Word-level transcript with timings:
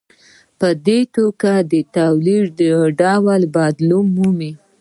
په 0.59 0.69
دې 0.85 0.99
توګه 1.15 1.51
د 1.71 1.73
تولید 1.95 2.45
ډول 2.99 3.41
بدلون 3.55 4.05
مومي. 4.15 4.51